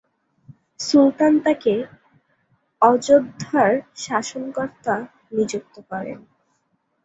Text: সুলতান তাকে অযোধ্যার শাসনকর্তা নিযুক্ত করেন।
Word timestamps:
সুলতান 0.79 1.33
তাকে 1.45 1.73
অযোধ্যার 2.81 3.71
শাসনকর্তা 3.97 4.95
নিযুক্ত 5.31 5.75
করেন। 5.89 6.19